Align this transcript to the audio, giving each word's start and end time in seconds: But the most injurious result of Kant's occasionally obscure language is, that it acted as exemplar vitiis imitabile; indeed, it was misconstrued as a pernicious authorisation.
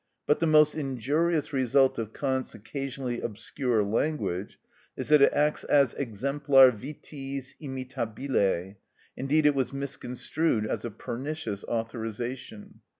But 0.25 0.39
the 0.39 0.47
most 0.47 0.73
injurious 0.73 1.53
result 1.53 1.99
of 1.99 2.11
Kant's 2.11 2.55
occasionally 2.55 3.21
obscure 3.21 3.83
language 3.83 4.57
is, 4.97 5.09
that 5.09 5.21
it 5.21 5.31
acted 5.31 5.69
as 5.69 5.93
exemplar 5.93 6.71
vitiis 6.71 7.53
imitabile; 7.61 8.77
indeed, 9.15 9.45
it 9.45 9.53
was 9.53 9.71
misconstrued 9.71 10.65
as 10.65 10.83
a 10.83 10.89
pernicious 10.89 11.63
authorisation. 11.65 12.79